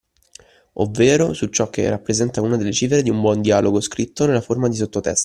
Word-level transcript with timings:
Ovvero 0.81 1.33
su 1.35 1.45
ciò 1.49 1.69
che 1.69 1.87
rappresenta 1.87 2.41
una 2.41 2.57
delle 2.57 2.71
cifre 2.73 3.03
di 3.03 3.11
un 3.11 3.21
buon 3.21 3.39
dialogo 3.39 3.79
scritto 3.79 4.25
nella 4.25 4.41
forma 4.41 4.67
di 4.67 4.75
sottotesto. 4.77 5.19